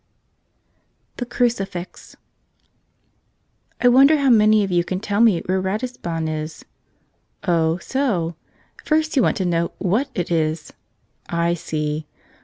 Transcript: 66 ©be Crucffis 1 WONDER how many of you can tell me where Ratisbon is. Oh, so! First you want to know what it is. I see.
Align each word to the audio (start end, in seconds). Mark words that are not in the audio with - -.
66 1.19 1.59
©be 1.61 2.15
Crucffis 2.15 2.15
1 3.83 3.93
WONDER 3.93 4.17
how 4.17 4.31
many 4.31 4.63
of 4.63 4.71
you 4.71 4.83
can 4.83 4.99
tell 4.99 5.21
me 5.21 5.41
where 5.41 5.61
Ratisbon 5.61 6.27
is. 6.27 6.65
Oh, 7.43 7.77
so! 7.77 8.35
First 8.83 9.15
you 9.15 9.21
want 9.21 9.37
to 9.37 9.45
know 9.45 9.73
what 9.77 10.09
it 10.15 10.31
is. 10.31 10.73
I 11.29 11.53
see. 11.53 12.07